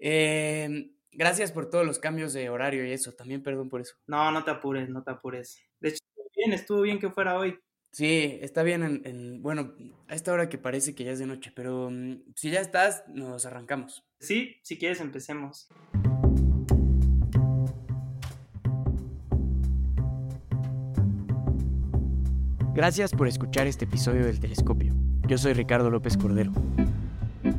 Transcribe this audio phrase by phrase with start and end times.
[0.00, 3.12] Eh, gracias por todos los cambios de horario y eso.
[3.12, 3.94] También perdón por eso.
[4.06, 5.58] No, no te apures, no te apures.
[5.80, 7.58] De hecho, estuvo bien, estuvo bien que fuera hoy.
[7.92, 9.74] Sí, está bien en, en- bueno,
[10.08, 13.02] a esta hora que parece que ya es de noche, pero mm, si ya estás,
[13.08, 14.04] nos arrancamos.
[14.20, 15.68] Sí, si quieres empecemos.
[22.74, 24.94] Gracias por escuchar este episodio del Telescopio.
[25.26, 26.52] Yo soy Ricardo López Cordero.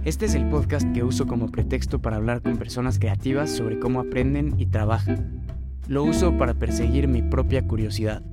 [0.03, 3.99] Este es el podcast que uso como pretexto para hablar con personas creativas sobre cómo
[3.99, 5.43] aprenden y trabajan.
[5.87, 8.23] Lo uso para perseguir mi propia curiosidad.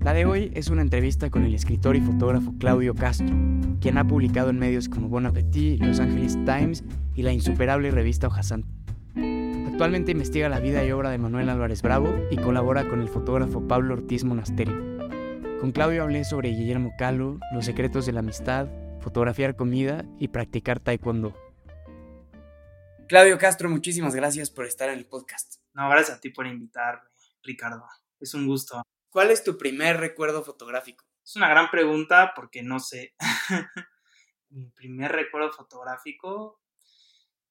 [0.00, 3.34] La de hoy es una entrevista con el escritor y fotógrafo Claudio Castro,
[3.80, 8.26] quien ha publicado en medios como Bon Appetit, Los Angeles Times y la insuperable revista
[8.26, 8.68] Hoja Santa.
[9.66, 13.66] Actualmente investiga la vida y obra de Manuel Álvarez Bravo y colabora con el fotógrafo
[13.66, 14.76] Pablo Ortiz Monasterio.
[15.58, 18.68] Con Claudio hablé sobre Guillermo Calo, los secretos de la amistad,
[19.00, 21.34] fotografiar comida y practicar taekwondo.
[23.08, 25.56] Claudio Castro, muchísimas gracias por estar en el podcast.
[25.72, 27.08] No, gracias a ti por invitarme,
[27.42, 27.84] Ricardo.
[28.20, 28.82] Es un gusto.
[29.10, 31.04] ¿Cuál es tu primer recuerdo fotográfico?
[31.24, 33.14] Es una gran pregunta porque no sé.
[34.50, 36.60] Mi primer recuerdo fotográfico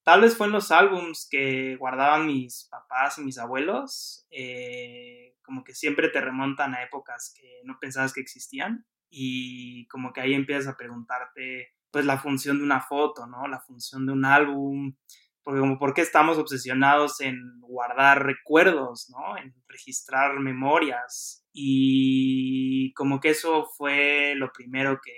[0.04, 4.26] tal vez fue en los álbums que guardaban mis papás y mis abuelos.
[4.32, 10.14] eh, como que siempre te remontan a épocas que no pensabas que existían y como
[10.14, 13.48] que ahí empiezas a preguntarte pues la función de una foto, ¿no?
[13.48, 14.96] La función de un álbum,
[15.44, 19.38] porque como por qué estamos obsesionados en guardar recuerdos, ¿no?
[19.38, 25.14] En registrar memorias y como que eso fue lo primero que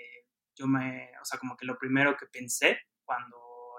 [0.55, 3.38] yo me, o sea, como que lo primero que pensé cuando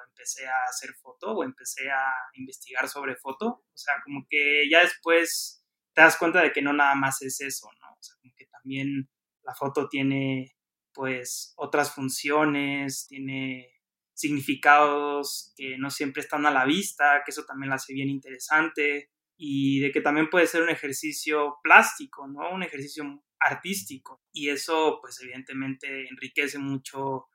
[0.08, 4.80] empecé a hacer foto o empecé a investigar sobre foto, o sea, como que ya
[4.80, 7.92] después te das cuenta de que no nada más es eso, ¿no?
[7.92, 9.08] O sea, como que también
[9.44, 10.56] la foto tiene
[10.92, 13.72] pues otras funciones, tiene
[14.14, 19.10] significados que no siempre están a la vista, que eso también la hace bien interesante
[19.36, 22.50] y de que también puede ser un ejercicio plástico, ¿no?
[22.52, 23.04] Un ejercicio
[23.40, 27.26] artístico y eso pues evidentemente enriquece mucho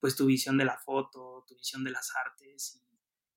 [0.00, 2.84] pues tu visión de la foto, tu visión de las artes,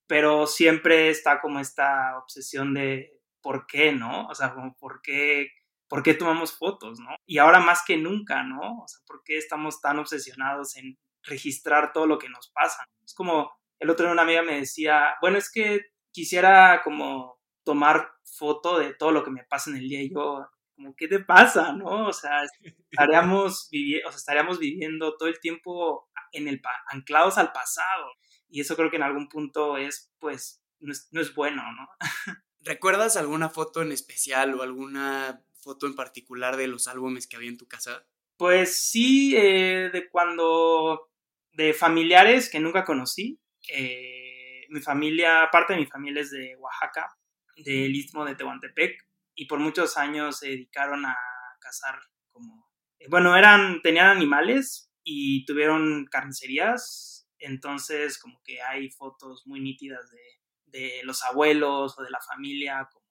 [0.07, 4.27] pero siempre está como esta obsesión de por qué, ¿no?
[4.27, 5.51] O sea, como por qué,
[5.87, 7.09] por qué tomamos fotos, ¿no?
[7.25, 8.83] Y ahora más que nunca, ¿no?
[8.83, 12.85] O sea, ¿por qué estamos tan obsesionados en registrar todo lo que nos pasa?
[13.03, 15.81] Es como el otro día una amiga me decía, bueno, es que
[16.11, 20.47] quisiera como tomar foto de todo lo que me pasa en el día y yo,
[20.75, 22.07] como, ¿qué te pasa, no?
[22.07, 22.43] O sea,
[22.91, 28.11] estaríamos, vivi o sea, estaríamos viviendo todo el tiempo en el anclados al pasado
[28.49, 31.87] y eso creo que en algún punto es, pues, no es, no es bueno, ¿no?
[32.61, 37.49] ¿Recuerdas alguna foto en especial o alguna foto en particular de los álbumes que había
[37.49, 38.07] en tu casa?
[38.37, 41.09] Pues sí, eh, de cuando,
[41.51, 43.41] de familiares que nunca conocí,
[43.73, 47.17] eh, mi familia, parte de mi familia es de Oaxaca,
[47.57, 51.17] del istmo de Tehuantepec, y por muchos años se dedicaron a
[51.59, 51.99] cazar
[52.31, 59.59] como, eh, bueno, eran, tenían animales y tuvieron carnicerías, entonces como que hay fotos muy
[59.59, 63.06] nítidas de, de los abuelos o de la familia, como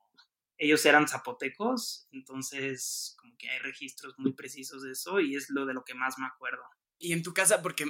[0.58, 5.66] ellos eran zapotecos, entonces como que hay registros muy precisos de eso y es lo
[5.66, 6.62] de lo que más me acuerdo.
[6.98, 7.84] Y en tu casa, porque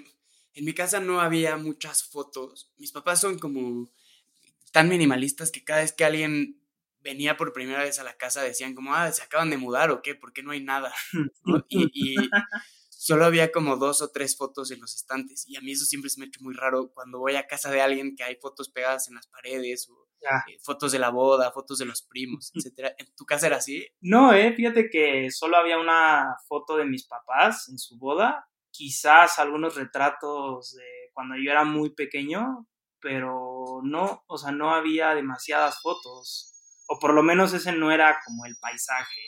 [0.54, 2.72] en mi casa no había muchas fotos.
[2.76, 3.88] Mis papás son como
[4.72, 6.60] tan minimalistas que cada vez que alguien
[7.00, 10.02] venía por primera vez a la casa decían como, ah, se acaban de mudar o
[10.02, 10.92] qué, porque no hay nada.
[11.44, 11.64] ¿no?
[11.68, 12.16] Y, y
[12.88, 15.46] solo había como dos o tres fotos en los estantes.
[15.46, 17.70] Y a mí eso siempre se me ha hecho muy raro cuando voy a casa
[17.70, 20.44] de alguien que hay fotos pegadas en las paredes o Ya.
[20.52, 22.94] eh, fotos de la boda, fotos de los primos, etcétera.
[22.98, 23.86] ¿En tu casa era así?
[24.00, 29.38] No, eh, fíjate que solo había una foto de mis papás en su boda, quizás
[29.38, 32.66] algunos retratos de cuando yo era muy pequeño,
[33.00, 36.52] pero no, o sea, no había demasiadas fotos,
[36.88, 39.20] o por lo menos ese no era como el paisaje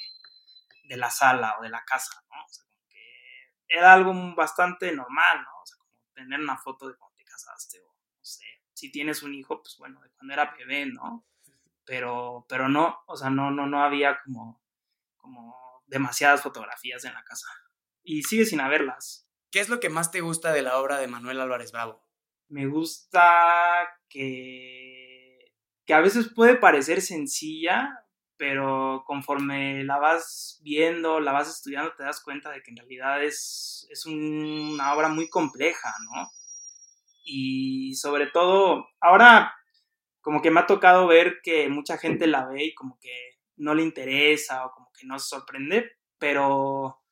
[0.89, 2.45] de la sala o de la casa, ¿no?
[2.45, 5.63] O sea, como que era algo bastante normal, ¿no?
[5.63, 8.45] O sea, como tener una foto de cuando te casaste o no sé,
[8.79, 11.27] si tienes un hijo, pues bueno, de cuando era bebé, ¿no?
[11.85, 14.63] Pero, pero no, o sea, no, no, no había como,
[15.17, 17.49] como demasiadas fotografías en la casa.
[18.05, 19.29] Y sigue sin haberlas.
[19.51, 22.07] ¿Qué es lo que más te gusta de la obra de Manuel Álvarez Bravo?
[22.49, 25.53] Me gusta que,
[25.85, 32.05] que a veces puede parecer sencilla, pero conforme la vas viendo, la vas estudiando, te
[32.05, 36.31] das cuenta de que en realidad es, es una obra muy compleja, ¿no?
[37.31, 39.55] Y sobre todo, ahora
[40.23, 43.13] como que me ha tocado ver que mucha gente la ve y como que
[43.57, 47.03] no le interesa o como que no se sorprende, pero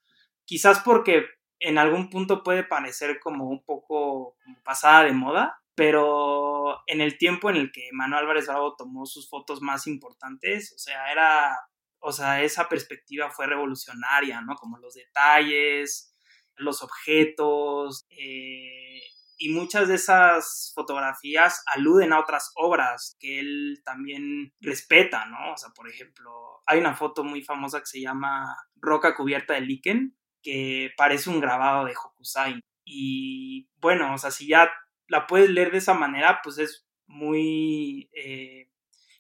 [0.45, 1.27] quizás porque
[1.59, 7.51] en algún punto puede parecer como un poco pasada de moda, pero en el tiempo
[7.51, 11.59] en el que Manuel Álvarez Bravo tomó sus fotos más importantes, o sea, era,
[11.99, 14.55] o sea, esa perspectiva fue revolucionaria, ¿no?
[14.55, 16.15] Como los detalles,
[16.55, 19.03] los objetos, eh,
[19.39, 25.53] y muchas de esas fotografías aluden a otras obras que él también respeta, ¿no?
[25.53, 29.61] O sea, por ejemplo, hay una foto muy famosa que se llama Roca cubierta de
[29.61, 32.61] líquen, que parece un grabado de Hokusai.
[32.85, 34.71] Y bueno, o sea, si ya
[35.09, 38.71] la puedes leer de esa manera, pues es muy eh,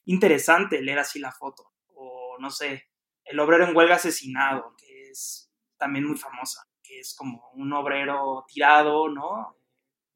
[0.04, 1.72] interesante leer así la foto.
[1.94, 2.88] O no sé,
[3.24, 8.44] El obrero en huelga asesinado, que es también muy famosa, que es como un obrero
[8.48, 9.56] tirado, ¿no?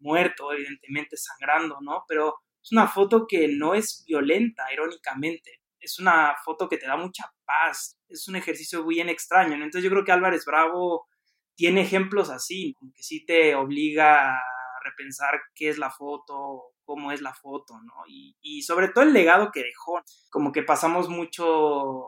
[0.00, 2.04] Muerto, evidentemente, sangrando, ¿no?
[2.08, 5.60] Pero es una foto que no es violenta, irónicamente.
[5.78, 7.98] Es una foto que te da mucha paz.
[8.08, 9.54] Es un ejercicio bien extraño.
[9.54, 11.06] Entonces yo creo que Álvarez Bravo
[11.54, 14.42] tiene ejemplos así, que sí te obliga a
[14.82, 17.94] repensar qué es la foto, cómo es la foto, ¿no?
[18.08, 22.02] Y, sobre todo el legado que dejó, como que pasamos mucho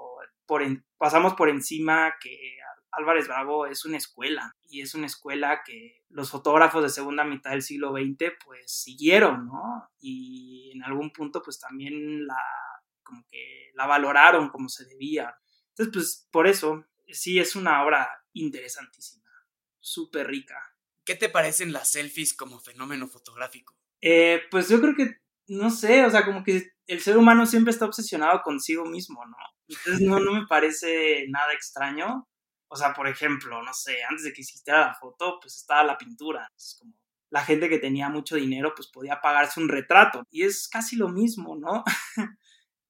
[0.46, 0.62] por,
[0.98, 2.30] pasamos por encima que
[2.92, 7.50] Álvarez Bravo es una escuela y es una escuela que los fotógrafos de segunda mitad
[7.50, 9.88] del siglo XX pues siguieron, ¿no?
[9.98, 12.42] Y en algún punto pues también la,
[13.02, 15.34] como que la valoraron como se debía.
[15.70, 19.30] Entonces pues por eso sí es una obra interesantísima,
[19.80, 20.56] súper rica.
[21.04, 23.74] ¿Qué te parecen las selfies como fenómeno fotográfico?
[24.00, 25.16] Eh, pues yo creo que,
[25.48, 29.36] no sé, o sea, como que el ser humano siempre está obsesionado consigo mismo, ¿no?
[29.68, 32.28] Entonces no, no me parece nada extraño.
[32.72, 35.98] O sea, por ejemplo, no sé, antes de que existiera la foto, pues estaba la
[35.98, 36.48] pintura.
[36.56, 36.94] Es como
[37.28, 40.24] la gente que tenía mucho dinero, pues podía pagarse un retrato.
[40.30, 41.84] Y es casi lo mismo, ¿no?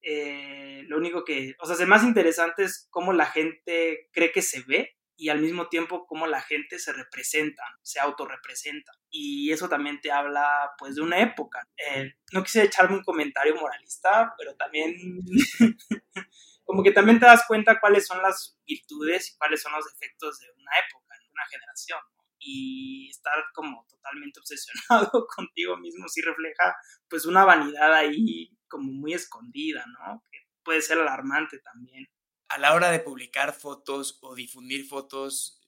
[0.01, 4.41] eh, lo único que, o sea, es más interesante es cómo la gente cree que
[4.41, 8.93] se ve y al mismo tiempo cómo la gente se representa, se autorrepresenta.
[9.09, 11.67] Y eso también te habla pues de una época.
[11.75, 14.93] Eh, no quise echarme un comentario moralista, pero también
[16.63, 20.39] como que también te das cuenta cuáles son las virtudes y cuáles son los defectos
[20.39, 21.99] de una época, de una generación.
[22.39, 26.75] Y estar como totalmente obsesionado contigo mismo sí refleja
[27.09, 30.21] pues una vanidad ahí como muy escondida, ¿no?
[30.29, 32.07] Que puede ser alarmante también
[32.53, 35.59] a la hora de publicar fotos o difundir fotos,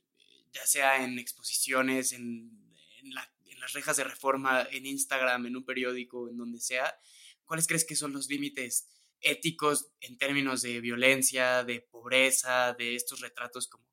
[0.54, 2.64] ya sea en exposiciones, en,
[3.60, 6.94] las rejas de reforma, en Instagram, en un periódico, en donde sea,
[7.46, 8.90] ¿cuáles crees que son los límites
[9.26, 13.86] éticos en términos de violencia, de pobreza, de estos retratos como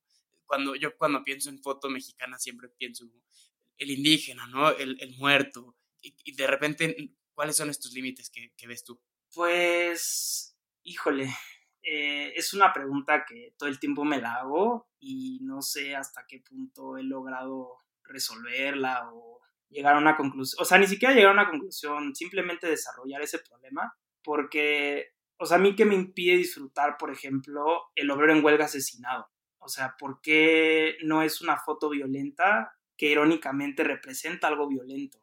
[0.47, 3.07] cuando yo cuando pienso en foto mexicana siempre pienso
[3.79, 4.71] el indígena, ¿no?
[4.71, 5.77] El, muerto.
[6.03, 6.95] Y, de repente,
[7.33, 9.01] ¿cuáles son estos límites que, que ves tú?
[9.35, 11.35] Pues, híjole,
[11.83, 16.27] eh, es una pregunta que todo el tiempo me la hago y no sé hasta
[16.29, 21.31] qué punto he logrado resolverla o llegar a una conclusión, o sea, ni siquiera llegar
[21.31, 25.12] a una conclusión, simplemente desarrollar ese problema, porque,
[25.43, 29.27] o sea, a mí que me impide disfrutar, por ejemplo, el obrero en huelga asesinado.
[29.59, 35.19] O sea, ¿por qué no es una foto violenta que irónicamente representa algo violento?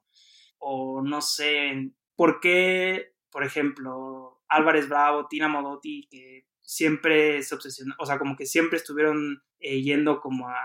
[0.57, 7.95] O no sé, ¿por qué, por ejemplo, Álvarez Bravo, Tina Modotti, que siempre se obsesionaron,
[7.97, 10.59] o sea, como que siempre estuvieron eh, yendo como a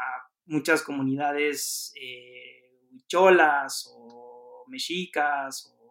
[0.47, 2.73] muchas comunidades eh,
[3.07, 5.84] cholas o mexicas o,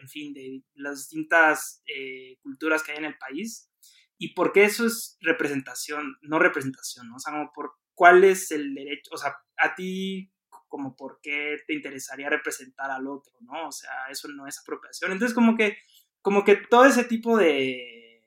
[0.00, 3.70] en fin, de las distintas eh, culturas que hay en el país.
[4.18, 7.08] ¿Y por qué eso es representación, no representación?
[7.08, 7.16] ¿no?
[7.16, 10.32] O sea, como por cuál es el derecho, o sea, a ti
[10.68, 13.68] como por qué te interesaría representar al otro, ¿no?
[13.68, 15.12] O sea, eso no es apropiación.
[15.12, 15.78] Entonces, como que,
[16.20, 18.22] como que todo ese tipo de,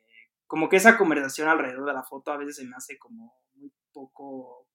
[0.48, 3.72] como que esa conversación alrededor de la foto a veces se me hace como muy
[3.94, 4.68] poco,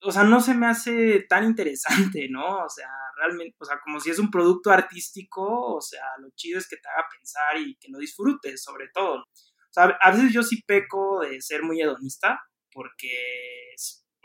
[0.00, 2.64] o sea, no se me hace tan interesante, ¿no?
[2.64, 6.58] O sea, realmente, o sea, como si es un producto artístico, o sea, lo chido
[6.58, 9.22] es que te haga pensar y que lo disfrutes, sobre todo.
[9.22, 12.40] O sea, a veces yo sí peco de ser muy hedonista,
[12.72, 13.74] porque,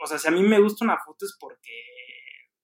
[0.00, 1.72] o sea, si a mí me gusta una foto es porque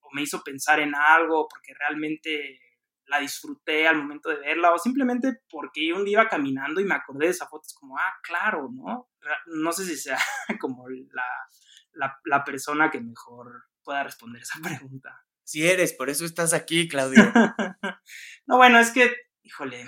[0.01, 2.61] o me hizo pensar en algo, porque realmente
[3.07, 6.95] la disfruté al momento de verla o simplemente porque un día iba caminando y me
[6.95, 9.11] acordé de esa foto, es como, ah, claro, ¿no?
[9.47, 10.19] No sé si sea
[10.61, 11.27] como la,
[11.93, 15.25] la, persona que mejor pueda responder esa pregunta.
[15.45, 17.23] Si eres, por eso estás aquí, Claudio.
[18.47, 19.87] no, bueno, es que, híjole,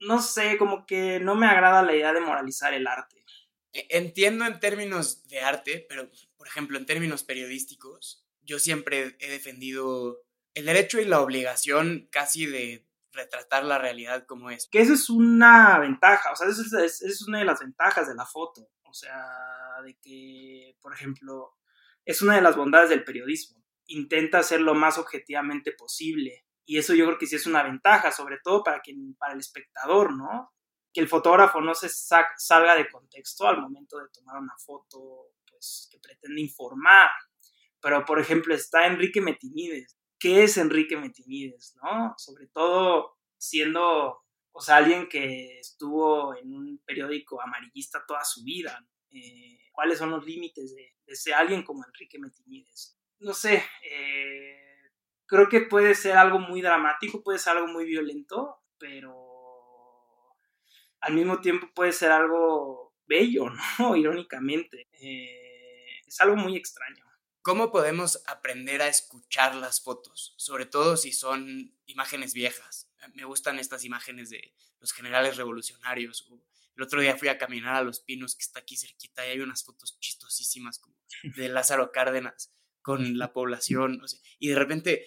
[0.00, 3.24] no sé, como que no me agrada la idea de moralizar el arte.
[3.72, 9.30] E, entiendo en términos de arte, pero, por ejemplo, en términos periodísticos, yo siempre he
[9.30, 10.22] defendido
[10.54, 14.68] el derecho y la obligación casi de retratar la realidad como es.
[14.70, 18.26] Que eso es una ventaja, o sea, eso es, una de las ventajas de la
[18.26, 19.24] foto, o sea,
[19.84, 21.56] de que, por ejemplo,
[22.04, 23.62] es una de las bondades del periodismo.
[23.86, 28.12] Intenta ser lo más objetivamente posible Y eso yo creo que sí es una ventaja,
[28.12, 30.52] sobre todo para, quien, para el espectador, ¿no?
[30.92, 35.88] Que el fotógrafo no se salga de contexto al momento de tomar una foto pues,
[35.90, 37.10] que pretende informar.
[37.80, 39.96] Pero, por ejemplo, está Enrique Metinides.
[40.20, 42.14] ¿Qué es Enrique Metinides, no?
[42.18, 44.22] Sobre todo siendo,
[44.52, 48.86] o sea, alguien que estuvo en un periódico amarillista toda su vida.
[49.10, 52.98] Eh, ¿Cuáles son los límites de, de ser alguien como Enrique Metinides?
[53.18, 54.90] No sé, eh,
[55.26, 59.30] creo que puede ser algo muy dramático, puede ser algo muy violento, pero
[61.00, 63.46] al mismo tiempo puede ser algo bello,
[63.78, 63.96] ¿no?
[63.96, 64.88] Irónicamente.
[64.92, 67.09] Eh, es algo muy extraño.
[67.42, 70.34] ¿Cómo podemos aprender a escuchar las fotos?
[70.36, 72.90] Sobre todo si son imágenes viejas.
[73.14, 76.28] Me gustan estas imágenes de los generales revolucionarios.
[76.76, 79.40] El otro día fui a caminar a Los Pinos, que está aquí cerquita, y hay
[79.40, 84.02] unas fotos chistosísimas como de Lázaro Cárdenas con la población.
[84.38, 85.06] y de repente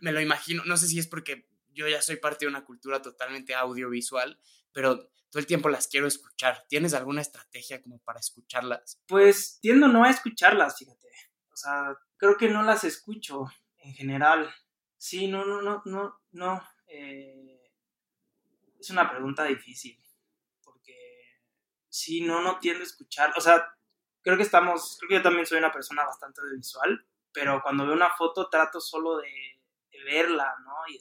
[0.00, 3.00] me lo imagino, no sé si es porque yo ya soy parte de una cultura
[3.00, 4.38] totalmente audiovisual,
[4.72, 6.66] pero todo el tiempo las quiero escuchar.
[6.68, 9.00] ¿Tienes alguna estrategia como para escucharlas?
[9.06, 11.08] Pues tiendo no a escucharlas, fíjate.
[11.58, 13.46] Sea, creo que no las escucho
[13.78, 14.52] en general.
[14.96, 16.62] Sí, no, no, no, no, no.
[16.86, 17.72] Eh,
[18.78, 20.00] es una pregunta difícil.
[20.62, 20.96] Porque
[21.88, 23.32] sí, no, no tiendo a escuchar.
[23.36, 23.74] O sea,
[24.22, 27.04] creo que estamos, creo que yo también soy una persona bastante audiovisual
[27.38, 29.30] pero cuando veo una foto trato solo de,
[30.04, 30.74] verla, ¿no?
[30.88, 31.00] Y,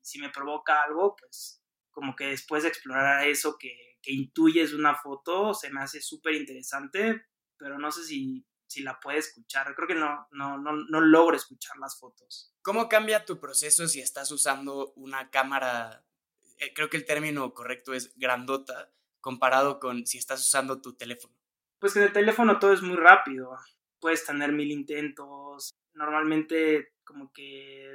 [0.00, 4.94] si me provoca algo, pues como que después de explorar eso que, que intuyes una
[4.94, 9.74] foto, se me hace súper interesante, pero no sé si, si la puede escuchar.
[9.74, 12.54] Creo que no, no, no, no logro escuchar las fotos.
[12.62, 16.04] ¿Cómo cambia tu proceso si estás usando una cámara?
[16.58, 21.34] Eh, creo que el término correcto es grandota, comparado con si estás usando tu teléfono.
[21.78, 23.56] Pues que en el teléfono todo es muy rápido
[24.00, 25.74] puedes tener mil intentos.
[25.94, 27.90] Normalmente como que...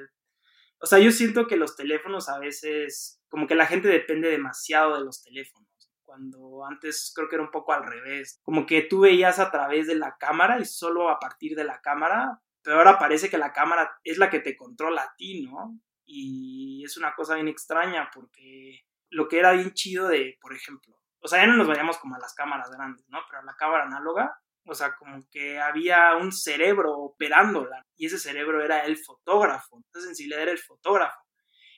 [0.80, 4.98] O sea, yo siento que los teléfonos a veces, como que la gente depende demasiado
[4.98, 5.70] de los teléfonos.
[6.12, 8.42] Cuando antes creo que era un poco al revés.
[8.44, 11.80] Como que tú veías a través de la cámara y solo a partir de la
[11.80, 12.42] cámara.
[12.62, 15.80] Pero ahora parece que la cámara es la que te controla a ti, ¿no?
[16.04, 21.00] Y es una cosa bien extraña porque lo que era bien chido de, por ejemplo,
[21.22, 23.20] o sea, ya no nos vayamos como a las cámaras grandes, ¿no?
[23.30, 28.20] Pero a la cámara análoga, o sea, como que había un cerebro operándola y ese
[28.20, 29.82] cerebro era el fotógrafo.
[29.94, 31.22] Esa sensibilidad era el fotógrafo.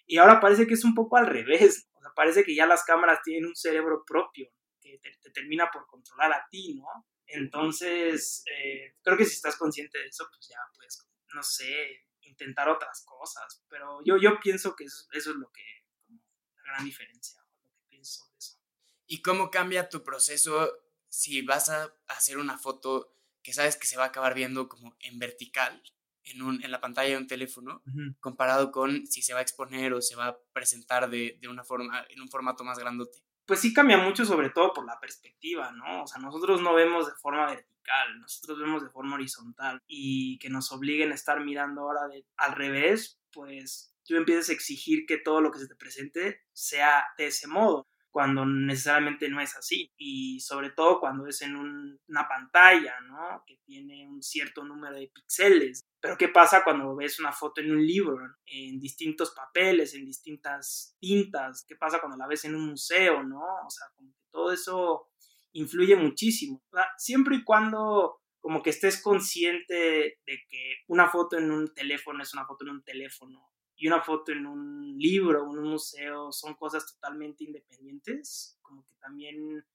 [0.07, 1.87] Y ahora parece que es un poco al revés.
[2.03, 4.50] Sea, parece que ya las cámaras tienen un cerebro propio
[4.81, 7.07] que te, termina por controlar a ti, ¿no?
[7.25, 12.69] Entonces, eh, creo que si estás consciente de eso, pues ya puedes, no sé, intentar
[12.69, 13.63] otras cosas.
[13.69, 15.63] Pero yo, yo pienso que eso, eso es lo que,
[16.05, 16.22] como
[16.57, 18.60] la gran diferencia, lo que pienso de eso.
[19.07, 20.72] ¿Y cómo cambia tu proceso
[21.10, 24.95] si vas a hacer una foto que sabes que se va a acabar viendo como
[25.00, 25.81] en vertical
[26.25, 27.82] en, un, en la pantalla de un teléfono,
[28.20, 31.63] comparado con si se va a exponer o se va a presentar de, de, una
[31.63, 33.20] forma, en un formato más grandote.
[33.46, 36.03] Pues sí cambia mucho, sobre todo por la perspectiva, ¿no?
[36.03, 40.50] O sea, nosotros no vemos de forma vertical, nosotros vemos de forma horizontal y que
[40.50, 45.18] nos obliguen a estar mirando ahora de, al revés, pues tú empiezas a exigir que
[45.18, 49.91] todo lo que se te presente sea de ese modo cuando necesariamente no es así.
[49.98, 53.43] Y sobre todo cuando es en una pantalla, ¿no?
[53.46, 55.84] Que tiene un cierto número de píxeles.
[56.00, 60.96] Pero ¿qué pasa cuando ves una foto en un libro, en distintos papeles, en distintas
[61.00, 61.65] tintas?
[61.67, 63.41] ¿Qué pasa cuando la ves en un museo, ¿no?
[63.41, 65.10] O sea, como que todo eso
[65.53, 66.62] influye muchísimo.
[66.98, 72.34] siempre y cuando como que estés consciente de que una foto en un teléfono es
[72.34, 76.53] una foto en un teléfono y una foto en un libro, en un museo, son
[76.56, 79.65] cosas totalmente independientes, como que también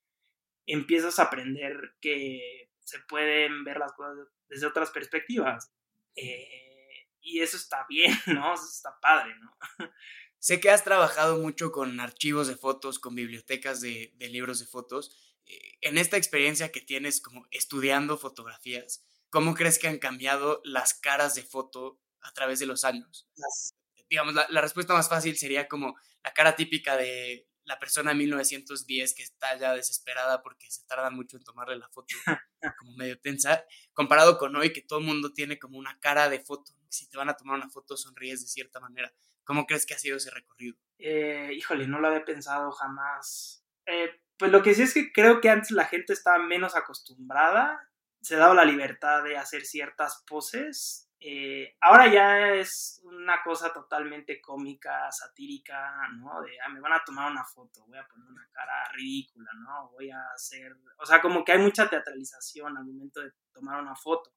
[0.66, 5.72] empiezas a aprender que se pueden ver las cosas desde otras perspectivas.
[6.14, 8.54] Eh, y eso está bien, ¿no?
[8.54, 9.56] Eso está padre, ¿no?
[10.38, 14.66] Sé que has trabajado mucho con archivos de fotos, con bibliotecas de, de libros de
[14.66, 15.16] fotos.
[15.46, 20.94] Eh, en esta experiencia que tienes como estudiando fotografías, ¿cómo crees que han cambiado las
[20.94, 23.28] caras de foto a través de los años?
[24.08, 28.16] Digamos, la, la, respuesta más fácil sería como la cara típica de la persona de
[28.16, 32.14] 1910 que está ya desesperada porque se tarda mucho en tomarle la foto,
[32.78, 36.40] como medio tensa, comparado con hoy que todo el mundo tiene como una cara de
[36.40, 36.72] foto.
[36.88, 39.12] Si te van a tomar una foto, sonríes de cierta manera.
[39.44, 40.76] ¿Cómo crees que ha sido ese recorrido?
[40.98, 43.62] Eh, híjole, no lo había pensado jamás.
[43.86, 47.90] Eh, pues lo que sí es que creo que antes la gente estaba menos acostumbrada,
[48.22, 54.40] se daba la libertad de hacer ciertas poses eh, ahora ya es una cosa totalmente
[54.40, 56.40] cómica, satírica, ¿no?
[56.42, 59.90] De, ah, me van a tomar una foto, voy a poner una cara ridícula, ¿no?
[59.90, 63.96] Voy a hacer, o sea, como que hay mucha teatralización al momento de tomar una
[63.96, 64.30] foto.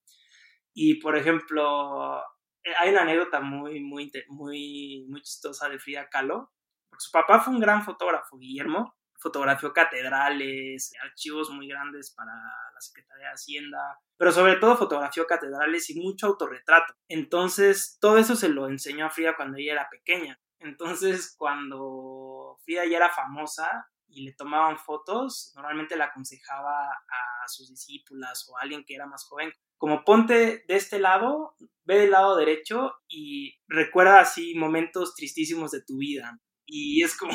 [0.73, 2.19] Y, por ejemplo,
[2.63, 6.51] eh, hay una anécdota muy, muy, muy, muy chistosa de Frida Kahlo.
[6.89, 8.95] Porque su papá fue un gran fotógrafo, Guillermo.
[9.19, 12.33] Fotografió catedrales, archivos muy grandes para
[12.81, 16.93] Secretaría de Hacienda, pero sobre todo fotografió catedrales y mucho autorretrato.
[17.07, 20.39] Entonces, todo eso se lo enseñó a Frida cuando ella era pequeña.
[20.59, 27.69] Entonces, cuando Frida ya era famosa y le tomaban fotos, normalmente le aconsejaba a sus
[27.69, 32.11] discípulas o a alguien que era más joven, como ponte de este lado, ve del
[32.11, 36.39] lado derecho y recuerda así momentos tristísimos de tu vida.
[36.67, 37.33] Y es como,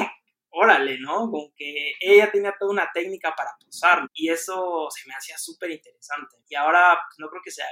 [0.57, 1.31] órale, ¿no?
[1.31, 5.71] Como que ella tenía toda una técnica para posar y eso se me hacía súper
[5.71, 6.37] interesante.
[6.49, 7.67] Y ahora pues, no creo que sea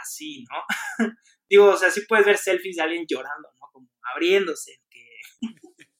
[0.00, 0.62] así, ¿no?
[1.50, 3.66] Digo, o sea, sí puedes ver selfies de alguien llorando, ¿no?
[3.72, 4.80] Como abriéndose.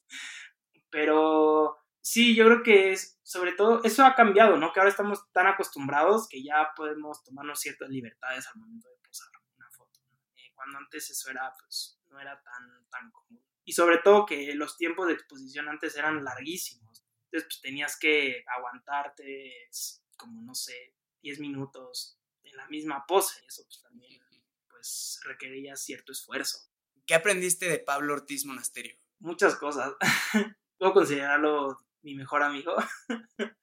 [0.90, 4.73] Pero sí, yo creo que es, sobre todo, eso ha cambiado, ¿no?
[4.73, 9.28] Que ahora estamos tan acostumbrados que ya podemos tomarnos ciertas libertades al momento de posar
[9.57, 10.00] una foto.
[10.37, 13.48] Eh, cuando antes eso era, pues, no era tan, tan común.
[13.68, 17.04] Y sobre todo que los tiempos de exposición antes eran larguísimos.
[17.26, 19.68] Entonces, pues tenías que aguantarte,
[20.16, 23.44] como, no sé, 10 minutos en la misma pose.
[23.46, 24.22] Eso, pues, también,
[24.70, 26.56] pues, requería cierto esfuerzo.
[27.04, 28.96] ¿Qué aprendiste de Pablo Ortiz Monasterio?
[29.18, 29.92] Muchas cosas.
[30.78, 32.75] Puedo considerarlo mi mejor amigo.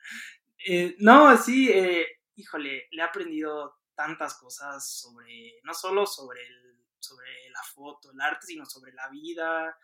[0.68, 6.85] Eh, no, sí, eh, híjole, le he aprendido tantas cosas sobre, no solo sobre, el,
[7.06, 9.78] sobre la foto, el arte, sino sobre la vida,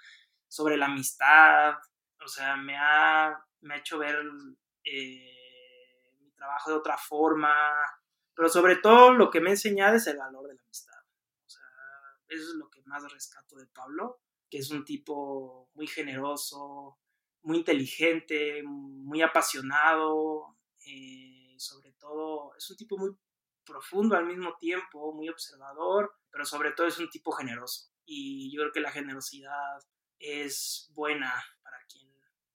[0.48, 1.76] sobre la amistad.
[2.24, 4.18] O sea, me ha, me ha hecho ver
[4.84, 7.54] eh, mi trabajo de otra forma,
[8.34, 11.00] pero sobre todo lo que me ha enseñado es el valor de la amistad.
[11.46, 11.64] O sea,
[12.28, 17.00] eso es lo que más rescato de Pablo, que es un tipo muy generoso,
[17.44, 23.16] muy inteligente, muy apasionado, eh, sobre todo es un tipo muy
[23.66, 27.92] profundo al mismo tiempo, muy observador, pero sobre todo es un tipo generoso.
[28.06, 29.80] Y yo creo que la generosidad
[30.20, 32.10] es buena para quien,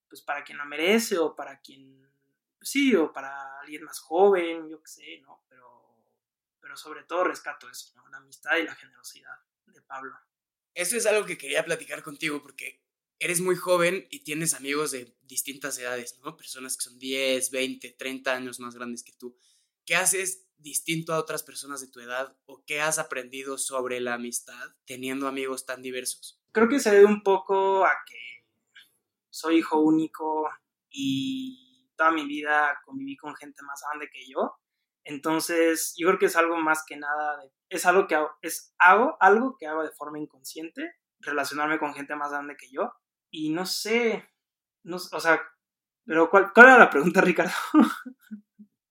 [0.09, 2.11] pues para quien la merece o para quien,
[2.59, 5.45] pues sí, o para alguien más joven, yo qué sé, ¿no?
[5.49, 5.97] Pero,
[6.61, 7.92] pero sobre todo rescato eso.
[8.11, 10.16] La amistad y la generosidad de Pablo.
[10.75, 12.83] Eso es algo que quería platicar contigo porque
[13.19, 16.37] eres muy joven y tienes amigos de distintas edades, ¿no?
[16.37, 19.37] Personas que son 10, 20, 30 años más grandes que tú.
[19.85, 24.14] ¿Qué haces distinto a otras personas de tu edad o qué has aprendido sobre la
[24.14, 26.40] amistad teniendo amigos tan diversos?
[26.53, 28.19] Creo que se debe un poco a que
[29.31, 30.49] soy hijo único
[30.90, 34.55] y toda mi vida conviví con gente más grande que yo.
[35.05, 39.57] Entonces, yo creo que es algo más que nada, es algo que es hago, algo
[39.59, 42.92] que hago de forma inconsciente, relacionarme con gente más grande que yo
[43.31, 44.29] y no sé,
[44.83, 45.40] no, o sea,
[46.05, 47.53] pero ¿cuál, ¿cuál era la pregunta, Ricardo?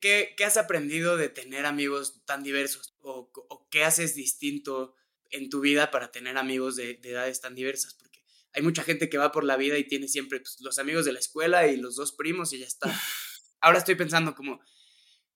[0.06, 2.94] ¿Qué, ¿Qué, has aprendido de tener amigos tan diversos?
[3.00, 4.94] ¿O, o qué haces distinto
[5.32, 7.96] en tu vida para tener amigos de, de, edades tan diversas?
[7.96, 11.06] Porque hay mucha gente que va por la vida y tiene siempre pues, los amigos
[11.06, 12.88] de la escuela y los dos primos y ya está.
[13.62, 14.60] Ahora estoy pensando como,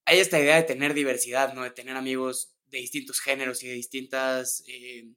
[0.05, 1.63] hay esta idea de tener diversidad, ¿no?
[1.63, 5.07] De tener amigos de distintos géneros y de distintas eh,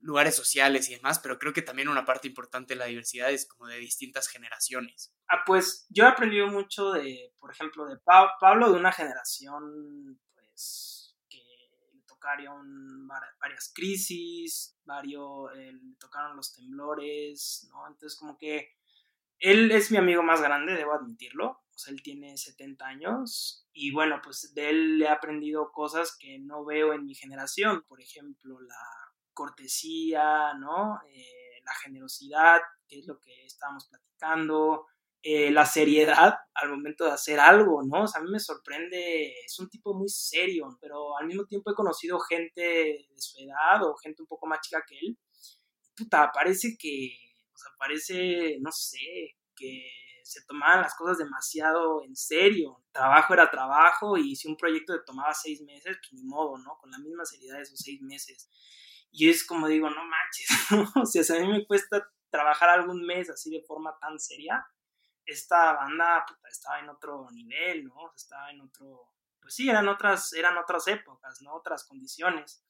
[0.00, 3.46] lugares sociales y demás, pero creo que también una parte importante de la diversidad es
[3.46, 5.12] como de distintas generaciones.
[5.28, 7.98] Ah, pues yo he aprendido mucho de, por ejemplo, de
[8.40, 16.52] Pablo, de una generación, pues, que le tocaron varias crisis, varios, eh, le tocaron los
[16.54, 17.86] temblores, ¿no?
[17.88, 18.68] Entonces como que
[19.40, 23.92] él es mi amigo más grande, debo admitirlo, o sea, él tiene 70 años y
[23.92, 28.60] bueno, pues de él he aprendido cosas que no veo en mi generación, por ejemplo,
[28.60, 28.82] la
[29.38, 30.98] cortesía, ¿no?
[31.14, 34.86] Eh, la generosidad, que es lo que estábamos platicando,
[35.22, 38.02] eh, la seriedad al momento de hacer algo, ¿no?
[38.02, 41.70] O sea, a mí me sorprende, es un tipo muy serio, pero al mismo tiempo
[41.70, 42.60] he conocido gente
[43.08, 45.16] de su edad o gente un poco más chica que él.
[45.96, 47.10] Puta, parece que,
[47.54, 49.88] o sea, parece, no sé, que
[50.24, 52.82] se tomaban las cosas demasiado en serio.
[52.92, 56.76] Trabajo era trabajo y si un proyecto te tomaba seis meses, pues ni modo, ¿no?
[56.80, 58.48] Con la misma seriedad de esos seis meses.
[59.10, 60.48] Y es como digo, no manches,
[60.96, 64.66] o sea, si a mí me cuesta trabajar algún mes así de forma tan seria,
[65.24, 68.12] esta banda estaba en otro nivel, ¿no?
[68.14, 71.54] Estaba en otro, pues sí, eran otras, eran otras épocas, ¿no?
[71.54, 72.64] Otras condiciones.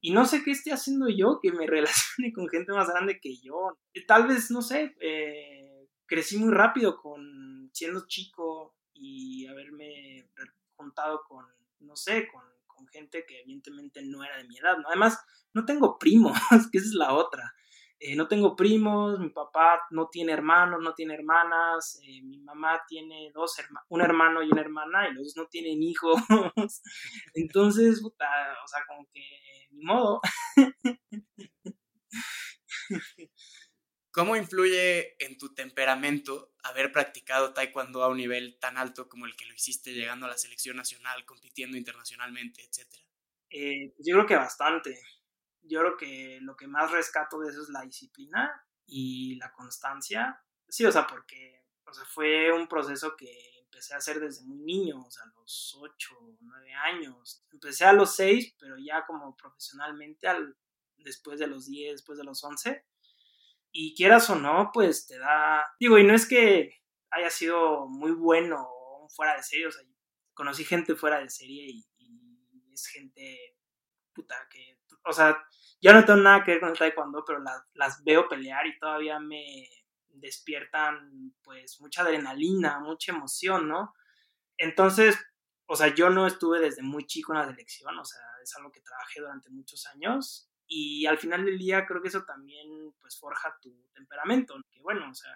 [0.00, 3.36] Y no sé qué esté haciendo yo que me relacione con gente más grande que
[3.36, 3.78] yo.
[4.06, 10.30] Tal vez, no sé, eh, crecí muy rápido con siendo chico y haberme
[10.76, 11.46] juntado con,
[11.80, 12.42] no sé, con
[12.88, 14.76] gente que evidentemente no era de mi edad.
[14.86, 15.18] Además,
[15.52, 16.32] no tengo primos,
[16.72, 17.52] que esa es la otra.
[17.98, 22.82] Eh, no tengo primos, mi papá no tiene hermanos, no tiene hermanas, eh, mi mamá
[22.86, 26.20] tiene dos hermanos, un hermano y una hermana y los dos no tienen hijos.
[27.34, 28.26] Entonces, puta,
[28.62, 29.22] o sea, como que
[29.70, 30.20] ni modo.
[34.16, 39.36] ¿Cómo influye en tu temperamento haber practicado taekwondo a un nivel tan alto como el
[39.36, 43.04] que lo hiciste llegando a la selección nacional, compitiendo internacionalmente, etcétera?
[43.50, 44.98] Eh, yo creo que bastante.
[45.60, 50.42] Yo creo que lo que más rescato de eso es la disciplina y la constancia.
[50.66, 54.60] Sí, o sea, porque o sea, fue un proceso que empecé a hacer desde muy
[54.60, 57.44] niño, o sea, a los 8 o 9 años.
[57.52, 60.56] Empecé a los 6, pero ya como profesionalmente al,
[60.96, 62.82] después de los 10, después de los 11
[63.78, 66.70] y quieras o no, pues te da, digo, y no es que
[67.10, 69.82] haya sido muy bueno o fuera de serie, o sea,
[70.32, 71.86] conocí gente fuera de serie y,
[72.72, 73.56] es gente
[74.14, 75.42] puta que, o sea,
[75.80, 77.42] ya no tengo nada que ver con el taekwondo, pero
[77.74, 79.68] las veo pelear y todavía me
[80.08, 83.94] despiertan pues mucha adrenalina, mucha emoción, ¿no?
[84.58, 85.18] Entonces,
[85.66, 88.72] o sea, yo no estuve desde muy chico en la selección, o sea, es algo
[88.72, 93.18] que trabajé durante muchos años y al final del día creo que eso también pues
[93.18, 95.32] forja tu temperamento, que bueno, o sea,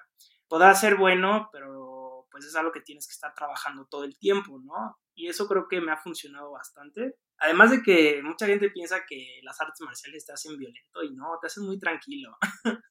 [0.49, 4.59] podrá ser bueno, pero pues es algo que tienes que estar trabajando todo el tiempo,
[4.59, 4.99] ¿no?
[5.15, 7.17] Y eso creo que me ha funcionado bastante.
[7.39, 11.39] Además de que mucha gente piensa que las artes marciales te hacen violento y no,
[11.41, 12.37] te hacen muy tranquilo.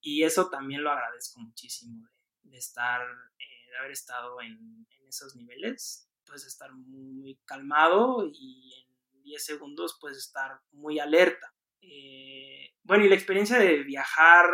[0.00, 2.08] y eso también lo agradezco muchísimo
[2.42, 8.84] de, estar, eh, de haber estado en, en, esos niveles, pues estar muy calmado y
[8.84, 8.89] en
[9.30, 11.54] 10 segundos puedes estar muy alerta.
[11.80, 14.46] Eh, bueno, y la experiencia de viajar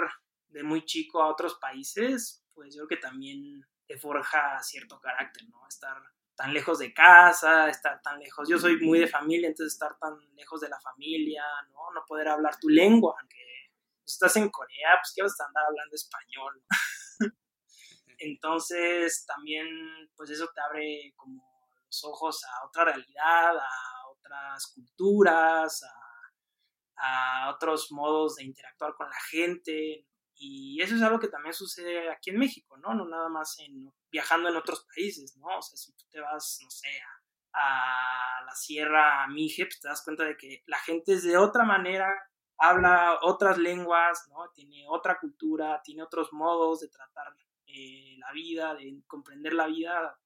[0.49, 5.45] de muy chico a otros países, pues yo creo que también te forja cierto carácter,
[5.49, 5.67] ¿no?
[5.67, 5.97] Estar
[6.35, 8.49] tan lejos de casa, estar tan lejos.
[8.49, 11.91] Yo soy muy de familia, entonces estar tan lejos de la familia, ¿no?
[11.95, 13.45] No poder hablar tu lengua, aunque
[14.03, 16.63] pues, estás en Corea, pues qué vas a andar hablando español.
[18.19, 19.67] entonces también,
[20.15, 21.43] pues eso te abre como
[21.87, 25.85] los ojos a otra realidad, a otras culturas,
[26.97, 30.07] a, otros modos de interactuar con la gente.
[30.35, 32.95] Y eso es algo que también sucede aquí en México, ¿no?
[32.95, 33.57] No nada más
[34.11, 35.47] viajando en otros países, ¿no?
[35.59, 36.89] O sea, si tú te vas, no sé,
[37.55, 41.65] a, la Sierra Mije, pues te das cuenta de que la gente es de otra
[41.65, 42.13] manera,
[42.59, 44.51] habla otras lenguas, ¿no?
[44.55, 47.35] Tiene otra cultura, tiene otros modos de tratar
[47.67, 50.19] eh, la vida, de comprender la vida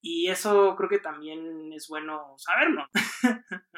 [0.00, 2.86] y eso creo que también es bueno saberlo.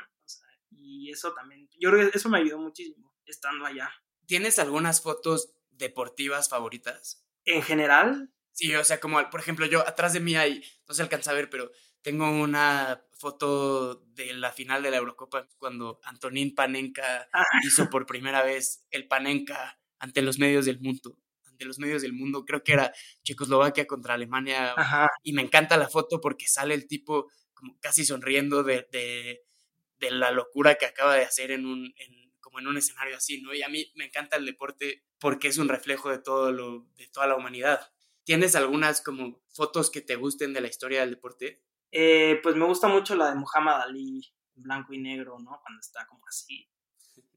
[0.70, 3.90] y eso también, yo creo que eso me ayudó muchísimo estando allá.
[4.26, 7.26] ¿Tienes algunas fotos deportivas favoritas?
[7.44, 8.33] En general.
[8.52, 11.35] Sí, o sea, como por ejemplo, yo atrás de mí hay, no se alcanza a
[11.35, 11.70] ver, pero
[12.02, 17.44] tengo una foto de la final de la Eurocopa cuando Antonín Panenka ah.
[17.62, 21.18] hizo por primera vez el Panenka ante los medios del mundo
[21.61, 22.92] de los medios del mundo, creo que era
[23.23, 24.75] Checoslovaquia contra Alemania,
[25.23, 30.31] y me encanta la foto porque sale el tipo como casi sonriendo de, de, la
[30.31, 31.94] locura que acaba de hacer en un,
[32.40, 33.55] como en un escenario así, ¿no?
[33.55, 37.07] Y a mí me encanta el deporte porque es un reflejo de, todo lo, de
[37.09, 37.92] toda la humanidad.
[38.25, 41.62] ¿Tienes algunas como fotos que te gusten de la historia del deporte?
[41.92, 44.23] Eh, pues me gusta mucho la de Muhammad Ali,
[44.55, 45.61] blanco y negro, ¿no?
[45.62, 46.68] Cuando está como así.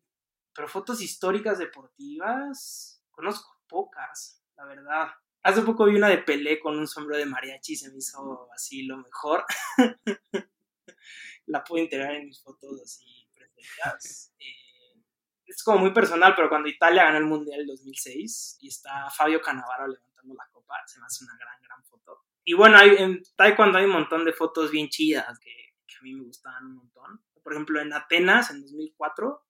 [0.54, 5.08] Pero fotos históricas deportivas, conozco pocas, la verdad.
[5.42, 8.48] Hace poco vi una de Pelé con un sombrero de mariachi y se me hizo
[8.54, 9.44] así lo mejor.
[11.48, 14.30] la puedo integrar en mis fotos así preferidas.
[14.40, 15.02] Eh,
[15.46, 19.42] es como muy personal, pero cuando Italia ganó el Mundial en 2006 y está Fabio
[19.42, 22.24] Cannavaro levantando la copa, se me hace una gran, gran foto.
[22.44, 25.52] Y bueno, hay, en Taekwondo hay un montón de fotos bien chidas que,
[25.86, 27.24] que a mí me gustaban un montón.
[27.44, 29.46] Por ejemplo, en Atenas, en 2004,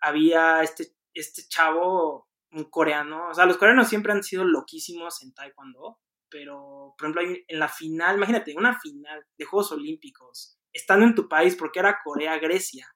[0.00, 5.34] había este, este chavo un coreano, o sea, los coreanos siempre han sido loquísimos en
[5.34, 5.98] taekwondo,
[6.30, 11.28] pero por ejemplo en la final, imagínate, una final de Juegos Olímpicos, estando en tu
[11.28, 12.86] país, porque era Corea-Grecia,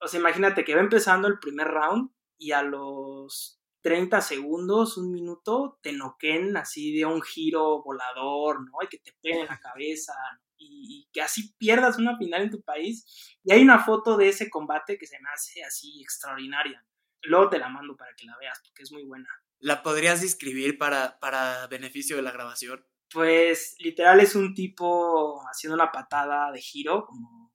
[0.00, 5.12] o sea, imagínate que va empezando el primer round y a los 30 segundos, un
[5.12, 8.72] minuto, te noquen así de un giro volador, ¿no?
[8.82, 10.12] Y que te peguen en la cabeza,
[10.56, 13.36] y, y, que así pierdas una final en tu país.
[13.44, 16.84] Y hay una foto de ese combate que se me hace así extraordinaria.
[17.22, 19.28] Luego te la mando para que la veas, porque es muy buena.
[19.58, 22.84] ¿La podrías describir para, para beneficio de la grabación?
[23.10, 27.48] Pues literal es un tipo haciendo una patada de giro, como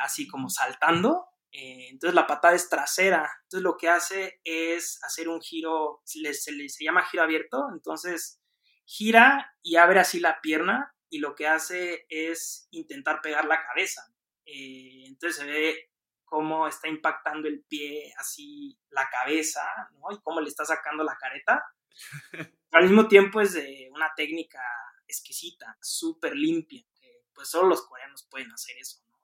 [0.00, 1.26] así como saltando.
[1.50, 3.30] Eh, entonces la patada es trasera.
[3.42, 7.66] Entonces lo que hace es hacer un giro, se le, se, llama giro abierto.
[7.72, 8.40] Entonces
[8.84, 14.02] gira y abre así la pierna y lo que hace es intentar pegar la cabeza.
[14.46, 15.91] Eh, entonces se ve
[16.32, 19.60] cómo está impactando el pie así la cabeza,
[19.92, 20.16] ¿no?
[20.16, 21.62] Y cómo le está sacando la careta.
[22.72, 24.62] Al mismo tiempo es de una técnica
[25.06, 29.18] exquisita, súper limpia, que pues solo los coreanos pueden hacer eso, ¿no?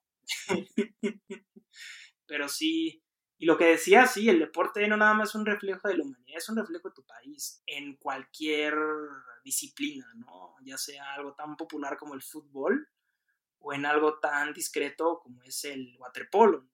[2.27, 3.03] Pero sí,
[3.39, 6.05] Y lo que decía, sí, el deporte no nada más es un reflejo de la
[6.05, 8.75] humanidad, es un reflejo de tu país en cualquier
[9.43, 10.57] disciplina, ¿no?
[10.63, 12.87] Ya sea algo tan popular como el fútbol
[13.61, 16.69] o en algo tan discreto como es el waterpolo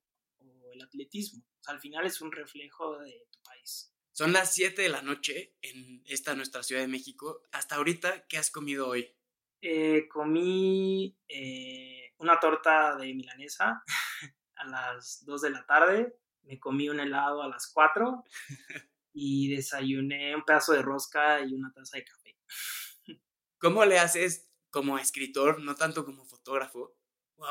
[0.75, 1.43] el atletismo.
[1.67, 3.93] al final es un reflejo de tu país.
[4.13, 7.43] Son las 7 de la noche en esta nuestra Ciudad de México.
[7.51, 9.13] Hasta ahorita, ¿qué has comido hoy?
[9.61, 13.83] Eh, comí eh, una torta de milanesa
[14.57, 18.25] a las 2 de la tarde, me comí un helado a las 4
[19.15, 22.39] y desayuné un pedazo de rosca y una taza de café.
[23.59, 26.97] ¿Cómo le haces como escritor, no tanto como fotógrafo,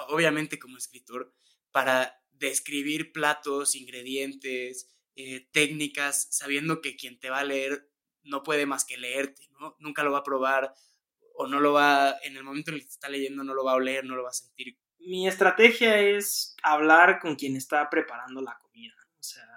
[0.10, 1.34] obviamente como escritor,
[1.72, 7.90] para describir platos, ingredientes, eh, técnicas, sabiendo que quien te va a leer
[8.24, 9.50] no puede más que leerte.
[9.80, 10.74] Nunca lo va a probar
[11.36, 13.72] o no lo va, en el momento en el que está leyendo, no lo va
[13.72, 14.78] a oler, no lo va a sentir.
[15.00, 18.96] Mi estrategia es hablar con quien está preparando la comida.
[19.20, 19.48] O sea,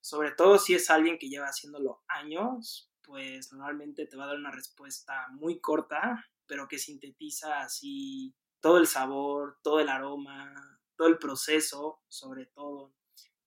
[0.00, 4.36] sobre todo si es alguien que lleva haciéndolo años, pues normalmente te va a dar
[4.36, 11.08] una respuesta muy corta, pero que sintetiza así todo el sabor, todo el aroma, todo
[11.08, 12.94] el proceso, sobre todo.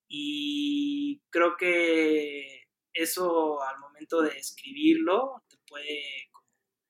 [0.08, 6.30] Y creo que eso al momento de escribirlo te puede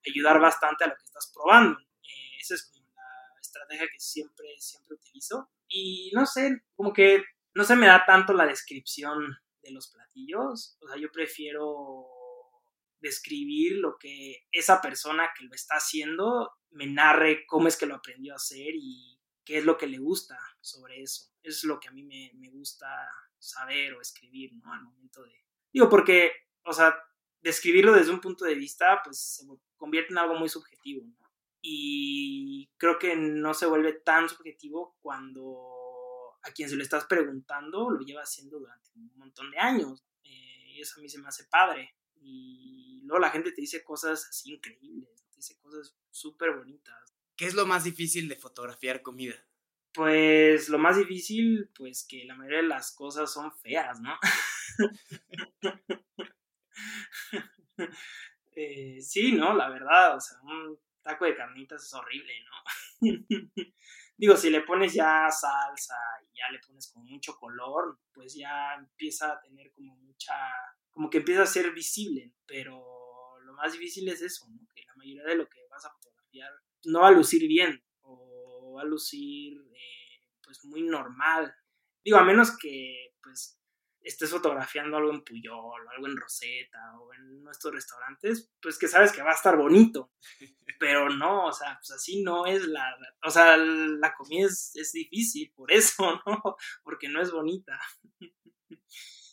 [0.07, 1.79] ayudar bastante a lo que estás probando.
[1.81, 5.51] Eh, esa es como la estrategia que siempre, siempre utilizo.
[5.69, 7.23] Y no sé, como que
[7.55, 10.79] no se me da tanto la descripción de los platillos.
[10.81, 12.07] O sea, yo prefiero
[13.01, 17.97] describir lo que esa persona que lo está haciendo me narre cómo es que lo
[17.97, 19.20] aprendió a hacer y
[19.51, 21.25] qué es lo que le gusta sobre eso.
[21.43, 22.87] Es lo que a mí me, me gusta
[23.37, 24.73] saber o escribir, ¿no?
[24.73, 25.35] Al momento de...
[25.73, 26.31] Digo, porque,
[26.63, 26.95] o sea,
[27.41, 31.33] describirlo desde un punto de vista, pues se convierte en algo muy subjetivo, ¿no?
[31.61, 37.91] Y creo que no se vuelve tan subjetivo cuando a quien se lo estás preguntando
[37.91, 40.05] lo lleva haciendo durante un montón de años.
[40.23, 41.97] Eh, y eso a mí se me hace padre.
[42.15, 47.17] Y luego la gente te dice cosas así increíbles, te dice cosas súper bonitas.
[47.41, 49.35] ¿Qué es lo más difícil de fotografiar comida?
[49.95, 54.15] Pues lo más difícil, pues que la mayoría de las cosas son feas, ¿no?
[58.55, 59.55] Eh, sí, ¿no?
[59.55, 63.01] La verdad, o sea, un taco de carnitas es horrible, ¿no?
[64.19, 65.97] Digo, si le pones ya salsa
[66.31, 70.35] y ya le pones como mucho color, pues ya empieza a tener como mucha,
[70.91, 72.85] como que empieza a ser visible, pero
[73.41, 74.69] lo más difícil es eso, ¿no?
[74.75, 76.53] Que la mayoría de lo que vas a fotografiar
[76.85, 81.55] no va a lucir bien o va a lucir eh, pues muy normal.
[82.05, 83.61] Digo, a menos que pues
[84.03, 88.89] estés fotografiando algo en Puyol, o algo en Rosetta, o en nuestros restaurantes, pues que
[88.89, 90.13] sabes que va a estar bonito.
[90.79, 92.97] Pero no, o sea, pues así no es la.
[93.25, 96.57] O sea, la comida es, es difícil por eso, ¿no?
[96.83, 97.79] Porque no es bonita.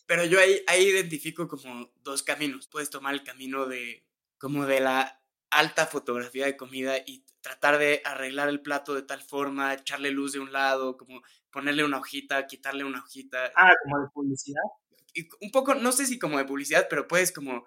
[0.06, 2.68] Pero yo ahí, ahí identifico como dos caminos.
[2.68, 4.06] Puedes tomar el camino de
[4.38, 5.17] como de la
[5.50, 10.34] alta fotografía de comida y tratar de arreglar el plato de tal forma, echarle luz
[10.34, 13.52] de un lado, como ponerle una hojita, quitarle una hojita.
[13.56, 14.64] Ah, como de publicidad.
[15.14, 17.66] Y un poco, no sé si como de publicidad, pero puedes como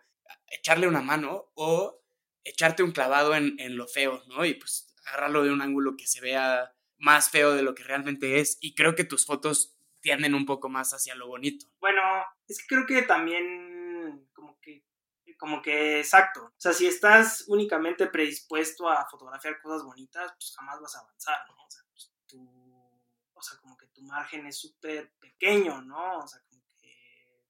[0.48, 2.00] echarle una mano o
[2.44, 4.44] echarte un clavado en, en lo feo, ¿no?
[4.44, 8.40] Y pues agarrarlo de un ángulo que se vea más feo de lo que realmente
[8.40, 8.58] es.
[8.60, 11.66] Y creo que tus fotos tienden un poco más hacia lo bonito.
[11.80, 12.00] Bueno,
[12.48, 13.69] es que creo que también
[15.40, 16.44] como que exacto.
[16.44, 21.38] O sea, si estás únicamente predispuesto a fotografiar cosas bonitas, pues jamás vas a avanzar,
[21.48, 21.54] ¿no?
[21.64, 22.12] O sea, pues,
[23.32, 26.18] o sea como que tu margen es súper pequeño, ¿no?
[26.18, 27.42] O sea, como que,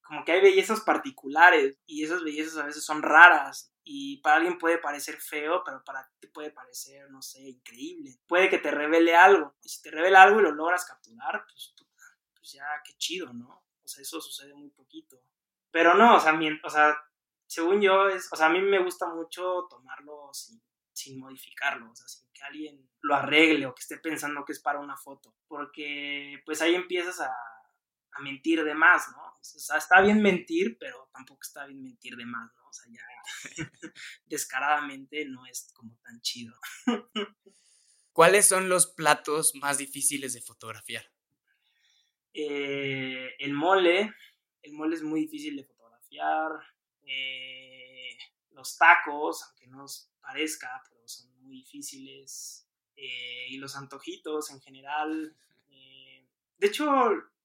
[0.00, 4.56] como que hay bellezas particulares y esas bellezas a veces son raras y para alguien
[4.56, 8.18] puede parecer feo, pero para ti puede parecer, no sé, increíble.
[8.26, 11.74] Puede que te revele algo y si te revela algo y lo logras capturar, pues,
[12.34, 13.62] pues ya, qué chido, ¿no?
[13.84, 15.20] O sea, eso sucede muy poquito.
[15.70, 16.32] Pero no, o sea,
[16.64, 16.96] o sea
[17.46, 20.60] según yo, es, o sea, a mí me gusta mucho tomarlo sin,
[20.92, 24.60] sin modificarlo, o sea, sin que alguien lo arregle o que esté pensando que es
[24.60, 27.34] para una foto, porque pues ahí empiezas a,
[28.16, 29.22] a mentir de más, ¿no?
[29.22, 32.68] O sea, está bien mentir, pero tampoco está bien mentir de más, ¿no?
[32.68, 33.02] O sea, ya
[34.26, 36.54] descaradamente no es como tan chido.
[38.12, 41.04] ¿Cuáles son los platos más difíciles de fotografiar?
[42.32, 44.14] Eh, el mole,
[44.62, 46.50] el mole es muy difícil de fotografiar.
[47.06, 48.16] Eh,
[48.50, 52.66] los tacos, aunque no os parezca, pero son muy difíciles.
[52.96, 55.36] Eh, y los antojitos en general.
[55.68, 56.26] Eh,
[56.58, 56.86] de hecho,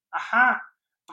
[0.10, 0.62] ajá,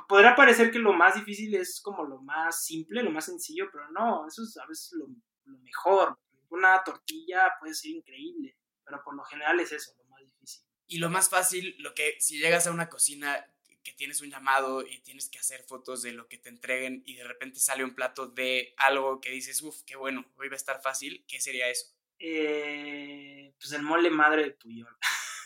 [0.08, 3.90] podrá parecer que lo más difícil es como lo más simple, lo más sencillo, pero
[3.90, 5.08] no, eso es a veces lo,
[5.46, 6.16] lo mejor.
[6.50, 10.64] Una tortilla puede ser increíble, pero por lo general es eso, lo más difícil.
[10.86, 13.44] Y lo más fácil, lo que si llegas a una cocina
[13.82, 17.14] que tienes un llamado y tienes que hacer fotos de lo que te entreguen y
[17.14, 20.56] de repente sale un plato de algo que dices, uff, qué bueno, hoy va a
[20.56, 21.86] estar fácil, ¿qué sería eso?
[22.18, 24.96] Eh, pues el mole madre de Puyol.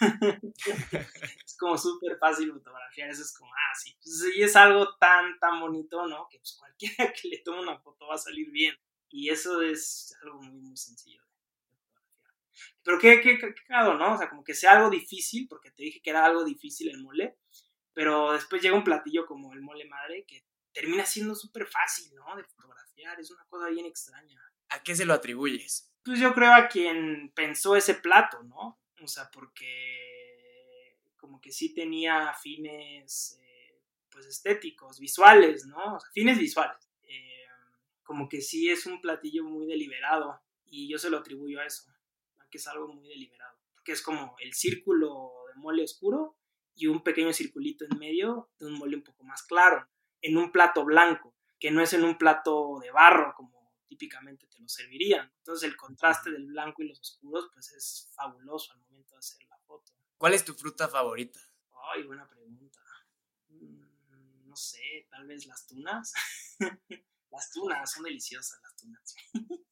[1.44, 5.38] es como súper fácil fotografiar, eso es como, ah, sí, pues, y es algo tan,
[5.38, 6.26] tan bonito, ¿no?
[6.30, 8.74] Que pues cualquiera que le tome una foto va a salir bien.
[9.10, 11.22] Y eso es algo muy, muy sencillo.
[12.82, 14.14] Pero qué, qué, qué, ¿no?
[14.14, 17.00] O sea, como que sea algo difícil, porque te dije que era algo difícil el
[17.00, 17.36] mole,
[17.94, 22.36] pero después llega un platillo como el mole madre que termina siendo súper fácil, ¿no?
[22.36, 24.40] De fotografiar, es una cosa bien extraña.
[24.70, 25.92] ¿A qué se lo atribuyes?
[26.02, 28.80] Pues yo creo a quien pensó ese plato, ¿no?
[29.02, 35.94] O sea, porque como que sí tenía fines eh, pues estéticos, visuales, ¿no?
[35.94, 36.88] O sea, fines visuales.
[37.02, 37.44] Eh,
[38.02, 41.84] como que sí es un platillo muy deliberado y yo se lo atribuyo a eso,
[42.38, 43.58] a que es algo muy deliberado.
[43.74, 46.36] Porque es como el círculo de mole oscuro
[46.74, 49.88] y un pequeño circulito en medio de un mole un poco más claro,
[50.20, 54.58] en un plato blanco, que no es en un plato de barro como típicamente te
[54.58, 55.30] lo servirían.
[55.38, 59.44] Entonces el contraste del blanco y los oscuros pues es fabuloso al momento de hacer
[59.48, 59.92] la foto.
[60.16, 61.40] ¿Cuál es tu fruta favorita?
[61.92, 62.80] Ay, buena pregunta.
[63.48, 66.14] Mm, no sé, tal vez las tunas.
[67.30, 69.14] las tunas, son deliciosas las tunas.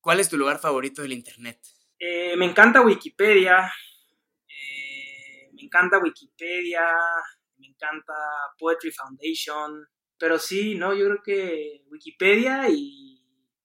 [0.00, 1.60] ¿Cuál es tu lugar favorito del Internet?
[1.98, 3.70] Eh, me encanta Wikipedia.
[5.72, 6.86] Me encanta Wikipedia.
[7.58, 8.14] Me encanta
[8.58, 9.86] Poetry Foundation.
[10.18, 13.20] Pero sí, no, yo creo que Wikipedia y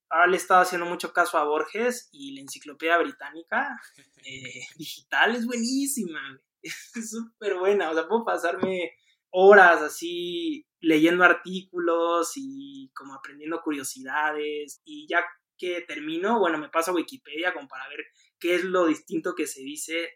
[0.10, 3.78] ahora le he estado haciendo mucho caso a Borges y la enciclopedia británica
[4.26, 6.22] eh, digital es buenísima,
[6.62, 8.94] es súper buena, o sea, puedo pasarme
[9.32, 15.26] horas así leyendo artículos y como aprendiendo curiosidades y ya
[15.58, 18.00] que termino, bueno, me paso a Wikipedia como para ver
[18.40, 20.10] qué es lo distinto que se dice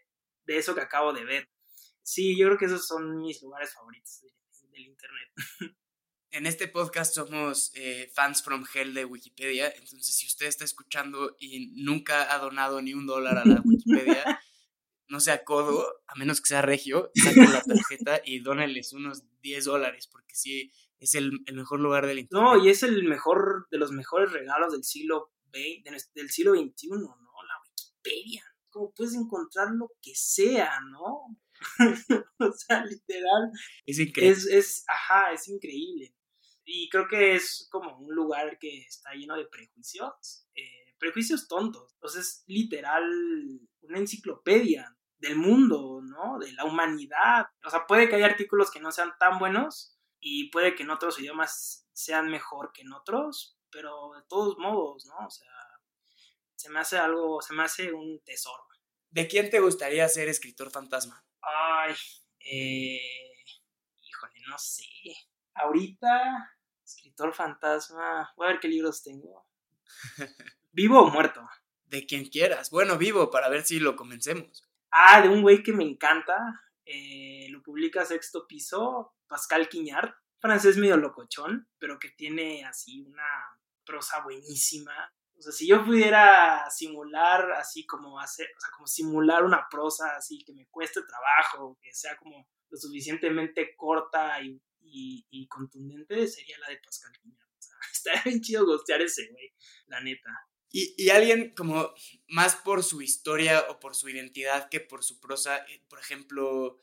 [0.44, 1.48] de eso que acabo de ver.
[2.02, 4.22] Sí, yo creo que esos son mis lugares favoritos
[4.72, 5.30] del Internet.
[6.32, 11.36] en este podcast somos eh, fans from hell de Wikipedia, entonces si usted está escuchando
[11.40, 14.24] y nunca ha donado ni un dólar a la Wikipedia,
[15.08, 19.64] no sea codo, a menos que sea regio, saquen la tarjeta y dónenles unos 10
[19.64, 22.42] dólares, porque sí, es el, mejor lugar del internet.
[22.42, 26.90] No, y es el mejor, de los mejores regalos del siglo XX, del siglo XXI,
[26.90, 27.16] ¿no?
[27.42, 28.44] La Wikipedia.
[28.70, 31.36] Como puedes encontrar lo que sea, ¿no?
[32.38, 33.50] o sea, literal.
[33.86, 34.32] Es increíble.
[34.32, 36.14] Es, es, ajá, es increíble
[36.72, 41.92] y creo que es como un lugar que está lleno de prejuicios, eh, prejuicios tontos.
[41.94, 43.04] Entonces, es literal
[43.80, 46.38] una enciclopedia del mundo, ¿no?
[46.38, 47.46] De la humanidad.
[47.64, 50.90] O sea, puede que haya artículos que no sean tan buenos y puede que en
[50.90, 55.26] otros idiomas sean mejor que en otros, pero de todos modos, ¿no?
[55.26, 55.48] O sea,
[56.54, 58.62] se me hace algo, se me hace un tesoro.
[59.10, 61.24] ¿De quién te gustaría ser escritor fantasma?
[61.42, 61.94] Ay,
[62.40, 63.44] eh,
[64.02, 64.84] híjole, no sé.
[65.54, 66.56] Ahorita
[66.90, 68.32] Escritor fantasma.
[68.36, 69.46] Voy a ver qué libros tengo.
[70.72, 71.48] ¿Vivo o muerto?
[71.84, 72.70] De quien quieras.
[72.70, 74.68] Bueno, vivo, para ver si lo comencemos.
[74.90, 76.36] Ah, de un güey que me encanta.
[76.84, 80.16] Eh, lo publica Sexto Piso, Pascal Quiñar.
[80.40, 83.28] Francés medio locochón, pero que tiene así una
[83.84, 85.12] prosa buenísima.
[85.40, 90.14] O sea, si yo pudiera simular así como hacer, o sea, como simular una prosa
[90.16, 96.58] así que me cueste trabajo, que sea como lo suficientemente corta y y, contundente sería
[96.58, 97.46] la de Pascal Quiñar.
[97.46, 99.52] O sea, estaría bien chido gostear ese, güey,
[99.86, 100.30] la neta.
[100.72, 101.92] Y, y, alguien como
[102.28, 106.76] más por su historia o por su identidad que por su prosa, eh, por ejemplo,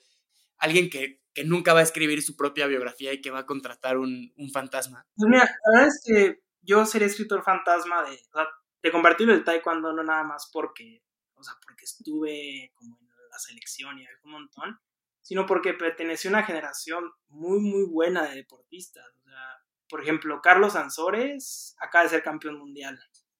[0.58, 3.98] alguien que, que, nunca va a escribir su propia biografía y que va a contratar
[3.98, 5.08] un, un fantasma.
[5.16, 10.04] Pues mira, la verdad es que yo sería escritor fantasma de, o sea, taekwondo no
[10.04, 11.02] nada más porque,
[11.34, 14.80] o sea, porque estuve como en la selección y un montón,
[15.22, 19.06] sino porque perteneció a una generación muy, muy buena de deportistas.
[19.18, 23.00] O sea, por ejemplo, Carlos Ansores acaba de ser campeón mundial.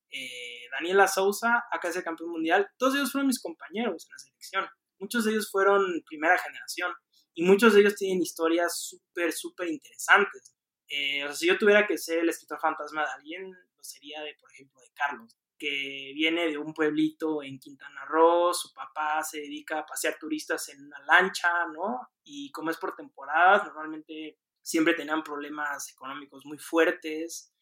[0.10, 2.70] Eh, Daniela Souza acaba de ser campeón mundial.
[2.78, 4.66] Todos ellos fueron mis compañeros en la selección.
[5.00, 6.94] Muchos de ellos fueron primera generación
[7.34, 10.57] y muchos de ellos tienen historias súper, súper interesantes.
[10.90, 14.52] Eh, si yo tuviera que ser el escritor fantasma de alguien, lo sería de, por
[14.52, 19.80] ejemplo, de Carlos que viene de un pueblito en Quintana Roo, su papá se dedica
[19.80, 22.10] a pasear turistas en una lancha, ¿no?
[22.24, 27.54] Y como es por temporadas, normalmente siempre tenían problemas económicos muy fuertes,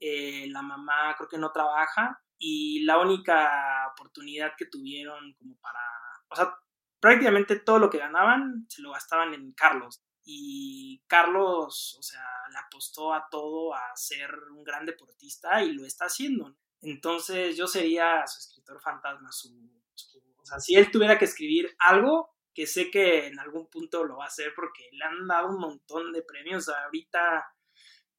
[0.00, 5.80] eh, la mamá creo que no trabaja y la única oportunidad que tuvieron como para,
[6.28, 6.54] o sea,
[7.00, 10.02] prácticamente todo lo que ganaban se lo gastaban en Carlos.
[10.28, 15.86] Y Carlos, o sea, le apostó a todo a ser un gran deportista y lo
[15.86, 16.56] está haciendo.
[16.80, 22.66] Entonces yo sería su escritor fantasma, o sea, si él tuviera que escribir algo, que
[22.66, 26.12] sé que en algún punto lo va a hacer porque le han dado un montón
[26.12, 26.68] de premios.
[26.68, 27.44] ahorita,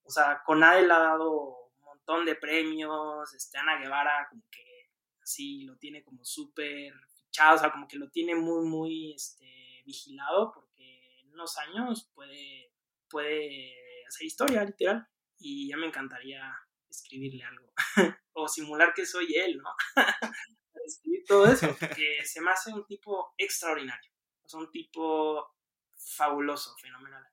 [0.04, 4.92] o sea, Conade le ha dado un montón de premios, este, Ana Guevara como que
[5.22, 9.84] así lo tiene como súper fichado, o sea, como que lo tiene muy, muy este,
[9.86, 11.07] vigilado porque
[11.38, 12.74] unos años puede,
[13.10, 13.74] puede
[14.08, 15.08] hacer historia, literal.
[15.38, 16.54] Y ya me encantaría
[16.90, 17.72] escribirle algo
[18.34, 19.70] o simular que soy él, ¿no?
[20.86, 24.12] escribir todo eso, porque se me hace un tipo extraordinario
[24.56, 25.56] un tipo
[25.96, 27.24] fabuloso, fenomenal.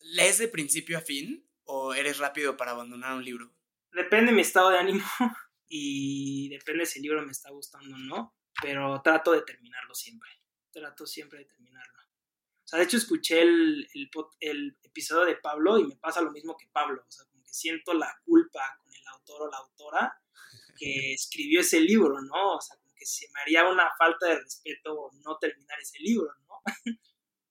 [0.00, 3.54] ¿Lees de principio a fin o eres rápido para abandonar un libro?
[3.92, 5.04] Depende de mi estado de ánimo
[5.68, 10.30] y depende si el libro me está gustando o no, pero trato de terminarlo siempre.
[10.72, 11.95] Trato siempre de terminarlo.
[12.66, 13.88] O sea, de hecho escuché el,
[14.40, 17.04] el, episodio de Pablo y me pasa lo mismo que Pablo.
[17.06, 20.20] O sea, como que siento la culpa con el autor o la autora
[20.76, 22.56] que escribió ese libro, ¿no?
[22.56, 26.28] O sea, como que se me haría una falta de respeto no terminar ese libro,
[26.48, 26.60] ¿no?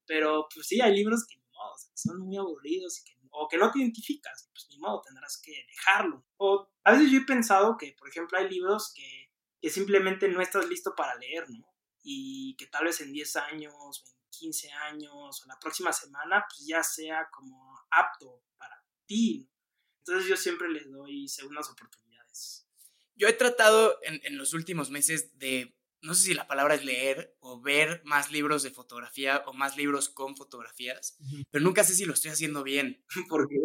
[0.06, 1.42] Pero pues sí, hay libros que,
[1.94, 5.66] son muy aburridos y que, o que no te identificas, pues ni modo, tendrás que
[5.66, 6.26] dejarlo.
[6.36, 10.42] O a veces yo he pensado que, por ejemplo, hay libros que, que simplemente no
[10.42, 11.74] estás listo para leer, ¿no?
[12.04, 14.04] Y que tal vez en 10 años,
[14.38, 18.76] 15 años, o la próxima semana, pues ya sea como apto para
[19.06, 19.50] ti.
[20.00, 22.68] Entonces yo siempre les doy segundas oportunidades.
[23.16, 25.76] Yo he tratado en, en los últimos meses de
[26.06, 29.76] no sé si la palabra es leer o ver más libros de fotografía o más
[29.76, 31.18] libros con fotografías,
[31.50, 33.04] pero nunca sé si lo estoy haciendo bien.
[33.30, 33.58] ¿Por qué?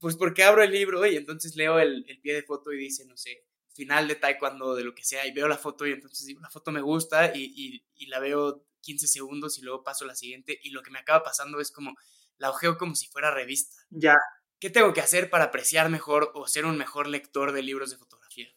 [0.00, 3.16] Pues porque abro el libro y entonces leo el, pie de foto y dice, no
[3.16, 6.40] sé, final de taekwondo, de lo que sea, y veo la foto y entonces digo,
[6.40, 10.14] la foto me gusta y, y, la veo 15 segundos y luego paso a la
[10.14, 11.94] siguiente y lo que me acaba pasando es como,
[12.38, 13.76] la ojeo como si fuera revista.
[13.90, 14.16] Ya.
[14.60, 17.98] ¿Qué tengo que hacer para apreciar mejor o ser un mejor lector de libros de
[17.98, 18.48] fotografía?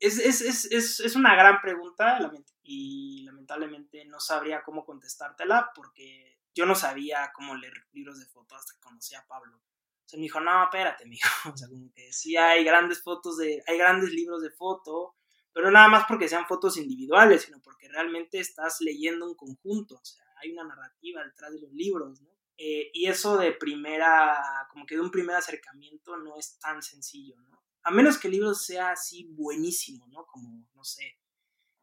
[0.00, 2.32] Es, es, es, es, una gran pregunta
[2.64, 8.58] y lamentablemente no sabría cómo contestártela porque yo no sabía cómo leer libros de fotos
[8.58, 9.58] hasta que conocí a Pablo.
[9.58, 11.28] O sea, me dijo, no, espérate, mijo.
[11.54, 15.14] O sea, como que sí hay grandes fotos de, hay grandes libros de foto,
[15.52, 19.96] pero nada más porque sean fotos individuales, sino porque realmente estás leyendo un conjunto.
[19.96, 22.30] O sea, hay una narrativa detrás de los libros, ¿no?
[22.56, 24.36] Eh, y eso de primera,
[24.70, 27.62] como que de un primer acercamiento no es tan sencillo, ¿no?
[27.84, 30.24] A menos que el libro sea así buenísimo, ¿no?
[30.26, 31.18] Como, no sé,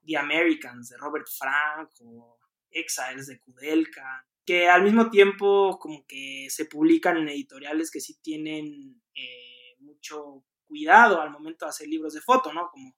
[0.05, 2.39] The Americans de Robert Frank o
[2.71, 8.19] Exiles de Kudelka, que al mismo tiempo como que se publican en editoriales que sí
[8.21, 12.69] tienen eh, mucho cuidado al momento de hacer libros de foto, ¿no?
[12.69, 12.95] Como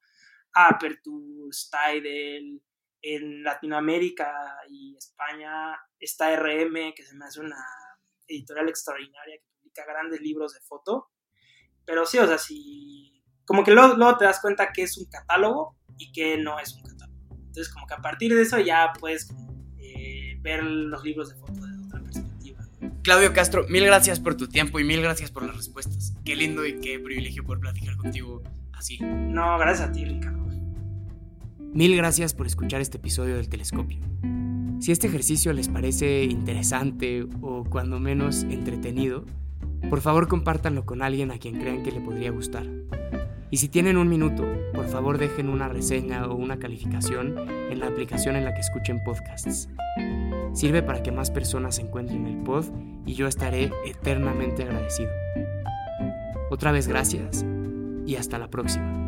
[0.53, 2.61] Aperture, Stydel,
[3.01, 4.31] en Latinoamérica
[4.69, 7.63] y España está RM, que se me hace una
[8.27, 11.09] editorial extraordinaria que publica grandes libros de foto.
[11.85, 13.23] Pero sí, o sea, sí.
[13.45, 16.83] Como que luego, te das cuenta que es un catálogo y que no es un
[16.83, 17.27] catálogo.
[17.31, 19.29] Entonces, como que a partir de eso ya puedes
[19.79, 22.59] eh, ver los libros de foto de otra perspectiva.
[23.03, 26.13] Claudio Castro, mil gracias por tu tiempo y mil gracias por las respuestas.
[26.23, 28.43] Qué lindo y qué privilegio poder platicar contigo
[29.01, 30.41] No, gracias a ti, Ricardo.
[31.73, 33.99] Mil gracias por escuchar este episodio del Telescopio.
[34.79, 39.25] Si este ejercicio les parece interesante o cuando menos entretenido,
[39.89, 42.65] por favor compártanlo con alguien a quien crean que le podría gustar.
[43.51, 47.87] Y si tienen un minuto, por favor dejen una reseña o una calificación en la
[47.87, 49.69] aplicación en la que escuchen podcasts.
[50.53, 52.65] Sirve para que más personas encuentren el pod
[53.05, 55.11] y yo estaré eternamente agradecido.
[56.49, 57.45] Otra vez gracias
[58.11, 59.00] y hasta la próxima.